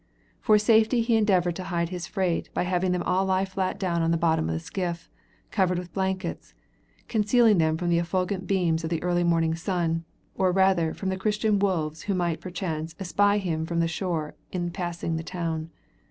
For 0.39 0.57
safety 0.57 1.01
he 1.03 1.15
endeavored 1.15 1.55
to 1.57 1.65
hide 1.65 1.89
his 1.89 2.07
freight 2.07 2.51
by 2.55 2.63
having 2.63 2.91
them 2.91 3.03
all 3.03 3.23
lie 3.27 3.45
flat 3.45 3.77
down 3.79 4.01
on 4.01 4.09
the 4.09 4.17
bottom 4.17 4.49
of 4.49 4.53
the 4.53 4.59
skiff; 4.59 5.07
covered 5.51 5.75
them 5.77 5.81
with 5.83 5.93
blankets, 5.93 6.55
concealing 7.07 7.59
them 7.59 7.77
from 7.77 7.89
the 7.89 7.99
effulgent 7.99 8.47
beams 8.47 8.83
of 8.83 8.89
the 8.89 9.03
early 9.03 9.23
morning 9.23 9.53
sun, 9.53 10.03
or 10.33 10.51
rather 10.51 10.95
from 10.95 11.09
the 11.09 11.17
"Christian 11.17 11.59
Wolves" 11.59 12.01
who 12.01 12.15
might 12.15 12.41
perchance 12.41 12.95
espy 12.99 13.37
him 13.37 13.63
from 13.63 13.79
the 13.79 13.87
shore 13.87 14.33
in 14.51 14.71
passing 14.71 15.17
the 15.17 15.23
town. 15.23 15.69